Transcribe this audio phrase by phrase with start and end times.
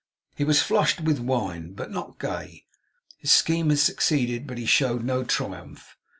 [0.35, 2.65] He was flushed with wine, but not gay.
[3.19, 5.95] His scheme had succeeded, but he showed no triumph.